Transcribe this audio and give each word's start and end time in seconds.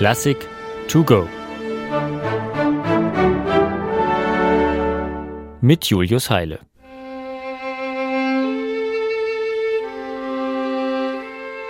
Klassik 0.00 0.48
to 0.88 1.04
go. 1.04 1.28
Mit 5.60 5.84
Julius 5.84 6.30
Heile. 6.30 6.60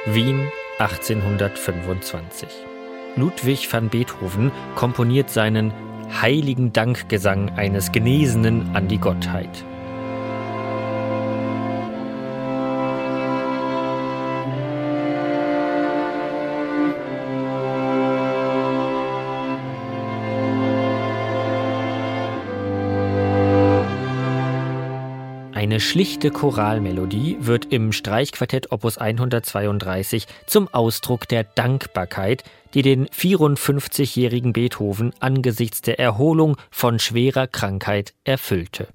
Wien 0.07 0.49
1825. 0.79 2.49
Ludwig 3.17 3.67
van 3.69 3.89
Beethoven 3.89 4.53
komponiert 4.77 5.31
seinen 5.31 5.73
heiligen 6.23 6.73
Dankgesang 6.73 7.49
eines 7.57 7.91
Genesenen 7.91 8.71
an 8.75 8.87
die 8.87 9.01
Gottheit. 9.01 9.65
Eine 25.71 25.79
schlichte 25.79 26.33
Choralmelodie 26.33 27.37
wird 27.39 27.67
im 27.67 27.93
Streichquartett 27.93 28.73
Opus 28.73 28.99
132 28.99 30.27
zum 30.45 30.67
Ausdruck 30.67 31.29
der 31.29 31.45
Dankbarkeit, 31.45 32.43
die 32.75 32.83
den 32.83 33.07
54-jährigen 33.07 34.53
Beethoven 34.53 35.13
angesichts 35.21 35.81
der 35.81 36.01
Erholung 36.01 36.57
von 36.73 36.99
schwerer 36.99 37.47
Krankheit 37.47 38.15
erfüllte. 38.25 38.89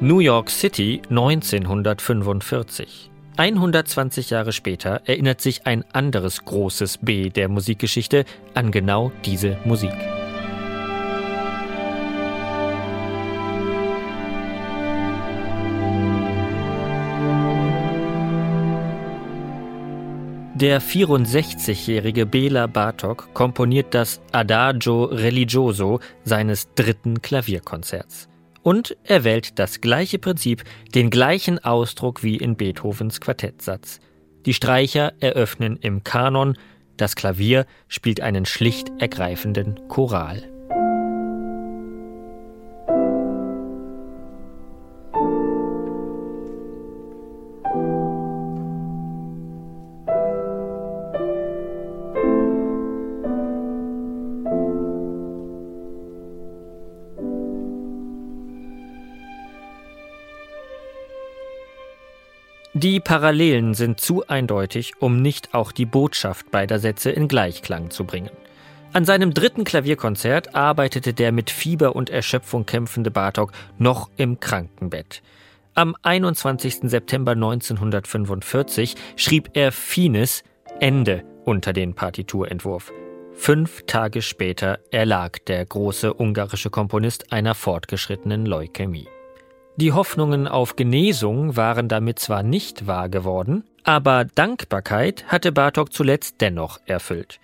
New 0.00 0.18
York 0.18 0.50
City 0.50 1.00
1945 1.08 3.12
120 3.36 4.30
Jahre 4.30 4.52
später 4.52 5.02
erinnert 5.06 5.40
sich 5.40 5.66
ein 5.66 5.84
anderes 5.92 6.44
großes 6.44 6.98
B 6.98 7.30
der 7.30 7.48
Musikgeschichte 7.48 8.24
an 8.54 8.70
genau 8.70 9.10
diese 9.24 9.58
Musik. 9.64 9.92
Der 20.54 20.80
64-jährige 20.80 22.26
Bela 22.26 22.68
Bartok 22.68 23.34
komponiert 23.34 23.92
das 23.92 24.20
Adagio 24.30 25.06
Religioso 25.06 25.98
seines 26.22 26.72
dritten 26.76 27.20
Klavierkonzerts. 27.20 28.28
Und 28.64 28.96
er 29.04 29.24
wählt 29.24 29.58
das 29.58 29.82
gleiche 29.82 30.18
Prinzip, 30.18 30.64
den 30.94 31.10
gleichen 31.10 31.62
Ausdruck 31.62 32.22
wie 32.22 32.36
in 32.36 32.56
Beethovens 32.56 33.20
Quartettsatz. 33.20 34.00
Die 34.46 34.54
Streicher 34.54 35.12
eröffnen 35.20 35.76
im 35.76 36.02
Kanon, 36.02 36.56
das 36.96 37.14
Klavier 37.14 37.66
spielt 37.88 38.22
einen 38.22 38.46
schlicht 38.46 38.90
ergreifenden 38.98 39.86
Choral. 39.88 40.53
Die 62.76 62.98
Parallelen 62.98 63.74
sind 63.74 64.00
zu 64.00 64.26
eindeutig, 64.26 64.94
um 64.98 65.22
nicht 65.22 65.54
auch 65.54 65.70
die 65.70 65.86
Botschaft 65.86 66.50
beider 66.50 66.80
Sätze 66.80 67.12
in 67.12 67.28
Gleichklang 67.28 67.90
zu 67.90 68.04
bringen. 68.04 68.30
An 68.92 69.04
seinem 69.04 69.32
dritten 69.32 69.62
Klavierkonzert 69.62 70.56
arbeitete 70.56 71.14
der 71.14 71.30
mit 71.30 71.50
Fieber 71.50 71.94
und 71.94 72.10
Erschöpfung 72.10 72.66
kämpfende 72.66 73.12
Bartok 73.12 73.52
noch 73.78 74.10
im 74.16 74.40
Krankenbett. 74.40 75.22
Am 75.74 75.94
21. 76.02 76.90
September 76.90 77.32
1945 77.32 78.96
schrieb 79.14 79.50
er 79.54 79.70
Finis 79.70 80.42
Ende 80.80 81.22
unter 81.44 81.72
den 81.72 81.94
Partiturentwurf. 81.94 82.92
Fünf 83.34 83.84
Tage 83.86 84.20
später 84.20 84.80
erlag 84.90 85.38
der 85.46 85.64
große 85.64 86.12
ungarische 86.12 86.70
Komponist 86.70 87.32
einer 87.32 87.54
fortgeschrittenen 87.54 88.46
Leukämie. 88.46 89.06
Die 89.76 89.90
Hoffnungen 89.90 90.46
auf 90.46 90.76
Genesung 90.76 91.56
waren 91.56 91.88
damit 91.88 92.20
zwar 92.20 92.44
nicht 92.44 92.86
wahr 92.86 93.08
geworden, 93.08 93.64
aber 93.82 94.24
Dankbarkeit 94.24 95.24
hatte 95.26 95.50
Bartok 95.50 95.92
zuletzt 95.92 96.40
dennoch 96.40 96.78
erfüllt. 96.86 97.40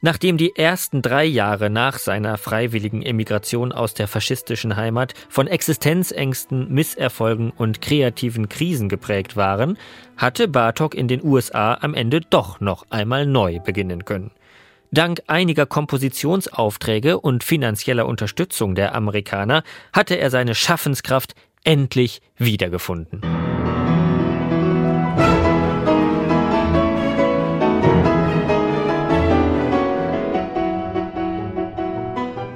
Nachdem 0.00 0.38
die 0.38 0.56
ersten 0.56 1.02
drei 1.02 1.26
Jahre 1.26 1.68
nach 1.68 1.98
seiner 1.98 2.38
freiwilligen 2.38 3.02
Emigration 3.02 3.70
aus 3.70 3.92
der 3.92 4.08
faschistischen 4.08 4.76
Heimat 4.76 5.12
von 5.28 5.46
Existenzängsten, 5.46 6.72
Misserfolgen 6.72 7.50
und 7.50 7.82
kreativen 7.82 8.48
Krisen 8.48 8.88
geprägt 8.88 9.36
waren, 9.36 9.76
hatte 10.16 10.48
Bartok 10.48 10.94
in 10.94 11.06
den 11.06 11.22
USA 11.22 11.74
am 11.74 11.92
Ende 11.92 12.22
doch 12.22 12.60
noch 12.60 12.86
einmal 12.88 13.26
neu 13.26 13.60
beginnen 13.60 14.06
können. 14.06 14.30
Dank 14.90 15.22
einiger 15.26 15.66
Kompositionsaufträge 15.66 17.18
und 17.18 17.44
finanzieller 17.44 18.06
Unterstützung 18.06 18.74
der 18.74 18.94
Amerikaner 18.94 19.64
hatte 19.92 20.14
er 20.14 20.30
seine 20.30 20.54
Schaffenskraft 20.54 21.34
endlich 21.64 22.22
wiedergefunden. 22.36 23.20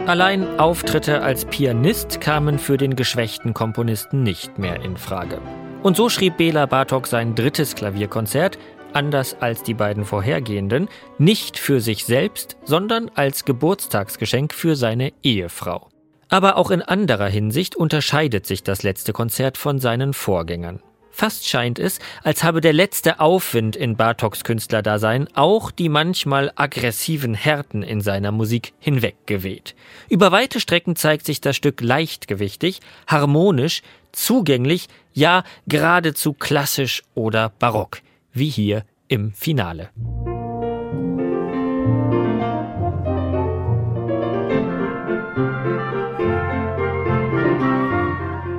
Allein 0.08 0.58
Auftritte 0.58 1.20
als 1.20 1.44
Pianist 1.44 2.22
kamen 2.22 2.58
für 2.58 2.78
den 2.78 2.96
geschwächten 2.96 3.52
Komponisten 3.52 4.22
nicht 4.22 4.58
mehr 4.58 4.80
in 4.82 4.96
Frage. 4.96 5.38
Und 5.82 5.98
so 5.98 6.08
schrieb 6.08 6.38
Bela 6.38 6.64
Bartok 6.64 7.06
sein 7.06 7.34
drittes 7.34 7.74
Klavierkonzert, 7.74 8.58
anders 8.94 9.36
als 9.40 9.62
die 9.62 9.74
beiden 9.74 10.06
vorhergehenden, 10.06 10.88
nicht 11.18 11.58
für 11.58 11.82
sich 11.82 12.06
selbst, 12.06 12.56
sondern 12.64 13.10
als 13.16 13.44
Geburtstagsgeschenk 13.44 14.54
für 14.54 14.76
seine 14.76 15.12
Ehefrau. 15.22 15.90
Aber 16.28 16.56
auch 16.56 16.70
in 16.70 16.82
anderer 16.82 17.28
Hinsicht 17.28 17.76
unterscheidet 17.76 18.46
sich 18.46 18.62
das 18.62 18.82
letzte 18.82 19.12
Konzert 19.12 19.56
von 19.56 19.78
seinen 19.78 20.12
Vorgängern. 20.12 20.80
Fast 21.18 21.48
scheint 21.48 21.80
es, 21.80 21.98
als 22.22 22.44
habe 22.44 22.60
der 22.60 22.72
letzte 22.72 23.18
Aufwind 23.18 23.74
in 23.74 23.96
Bartoks 23.96 24.44
Künstlerdasein 24.44 25.26
auch 25.34 25.72
die 25.72 25.88
manchmal 25.88 26.52
aggressiven 26.54 27.34
Härten 27.34 27.82
in 27.82 28.00
seiner 28.00 28.30
Musik 28.30 28.72
hinweggeweht. 28.78 29.74
Über 30.08 30.30
weite 30.30 30.60
Strecken 30.60 30.94
zeigt 30.94 31.26
sich 31.26 31.40
das 31.40 31.56
Stück 31.56 31.80
leichtgewichtig, 31.80 32.78
harmonisch, 33.08 33.82
zugänglich, 34.12 34.86
ja 35.12 35.42
geradezu 35.66 36.34
klassisch 36.34 37.02
oder 37.16 37.48
barock, 37.58 37.98
wie 38.32 38.48
hier 38.48 38.84
im 39.08 39.32
Finale. 39.32 39.90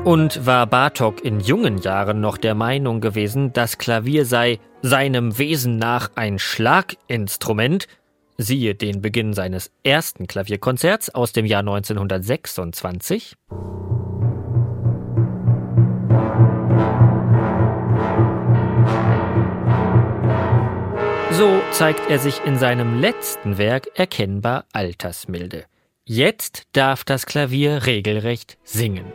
Und 0.09 0.43
war 0.43 0.65
Bartok 0.65 1.23
in 1.23 1.39
jungen 1.39 1.77
Jahren 1.77 2.19
noch 2.19 2.39
der 2.39 2.55
Meinung 2.55 2.99
gewesen, 2.99 3.53
das 3.53 3.77
Klavier 3.77 4.25
sei 4.25 4.57
seinem 4.81 5.37
Wesen 5.37 5.77
nach 5.77 6.09
ein 6.15 6.39
Schlaginstrument, 6.39 7.85
siehe 8.35 8.73
den 8.73 9.03
Beginn 9.03 9.33
seines 9.33 9.69
ersten 9.83 10.25
Klavierkonzerts 10.25 11.13
aus 11.13 11.31
dem 11.31 11.45
Jahr 11.45 11.59
1926. 11.59 13.35
So 21.29 21.62
zeigt 21.69 22.09
er 22.09 22.17
sich 22.17 22.44
in 22.45 22.57
seinem 22.57 23.00
letzten 23.00 23.59
Werk 23.59 23.89
erkennbar 23.94 24.65
altersmilde. 24.73 25.65
Jetzt 26.03 26.63
darf 26.73 27.03
das 27.03 27.27
Klavier 27.27 27.85
regelrecht 27.85 28.57
singen. 28.63 29.05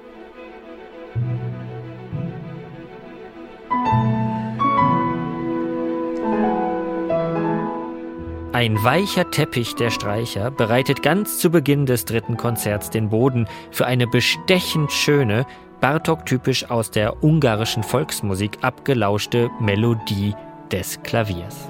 Ein 8.54 8.82
weicher 8.84 9.30
Teppich 9.30 9.74
der 9.74 9.90
Streicher 9.90 10.50
bereitet 10.50 11.02
ganz 11.02 11.38
zu 11.38 11.50
Beginn 11.50 11.86
des 11.86 12.04
dritten 12.04 12.36
Konzerts 12.36 12.88
den 12.88 13.10
Boden 13.10 13.48
für 13.72 13.84
eine 13.84 14.06
bestechend 14.06 14.92
schöne, 14.92 15.44
Bartok-typisch 15.80 16.70
aus 16.70 16.90
der 16.90 17.22
ungarischen 17.22 17.82
Volksmusik 17.82 18.58
abgelauschte 18.62 19.50
Melodie 19.60 20.34
des 20.70 21.02
Klaviers. 21.02 21.68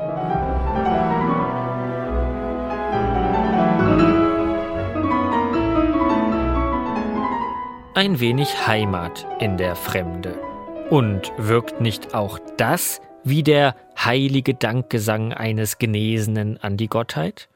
Ein 7.94 8.18
wenig 8.18 8.66
Heimat 8.66 9.26
in 9.38 9.56
der 9.56 9.76
Fremde. 9.76 10.34
Und 10.90 11.32
wirkt 11.38 11.80
nicht 11.80 12.14
auch 12.14 12.38
das 12.56 13.00
wie 13.22 13.42
der 13.42 13.74
heilige 13.96 14.54
Dankgesang 14.54 15.32
eines 15.32 15.78
Genesenen 15.78 16.58
an 16.60 16.76
die 16.76 16.88
Gottheit? 16.88 17.48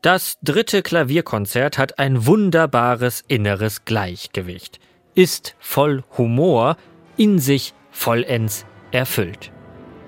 Das 0.00 0.38
dritte 0.42 0.82
Klavierkonzert 0.82 1.76
hat 1.76 1.98
ein 1.98 2.24
wunderbares 2.24 3.24
inneres 3.26 3.84
Gleichgewicht, 3.84 4.78
ist 5.14 5.56
voll 5.58 6.04
Humor, 6.16 6.76
in 7.16 7.40
sich 7.40 7.74
vollends 7.90 8.64
erfüllt. 8.92 9.50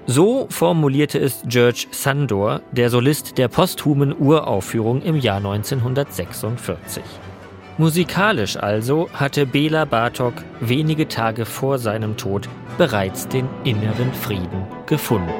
So 0.06 0.46
formulierte 0.48 1.18
es 1.18 1.42
George 1.46 1.86
Sandor, 1.90 2.62
der 2.70 2.88
Solist 2.88 3.36
der 3.36 3.48
posthumen 3.48 4.16
Uraufführung 4.16 5.02
im 5.02 5.16
Jahr 5.16 5.38
1946. 5.38 7.02
Musikalisch 7.80 8.56
also 8.58 9.08
hatte 9.14 9.46
Bela 9.46 9.86
Bartok 9.86 10.34
wenige 10.60 11.08
Tage 11.08 11.46
vor 11.46 11.78
seinem 11.78 12.18
Tod 12.18 12.46
bereits 12.76 13.26
den 13.26 13.48
inneren 13.64 14.12
Frieden 14.12 14.66
gefunden. 14.84 15.32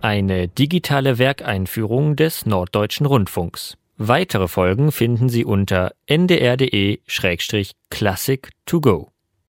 Eine 0.00 0.46
digitale 0.46 1.18
Werkeinführung 1.18 2.14
des 2.14 2.46
Norddeutschen 2.46 3.06
Rundfunks. 3.06 3.76
Weitere 3.98 4.46
Folgen 4.46 4.92
finden 4.92 5.28
Sie 5.28 5.44
unter 5.44 5.90
ndr.de-classic 6.06 8.50
to 8.64 8.80
go. 8.80 9.11